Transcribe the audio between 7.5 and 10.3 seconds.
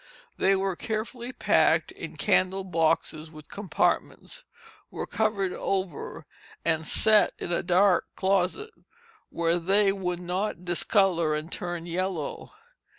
a dark closet, where they would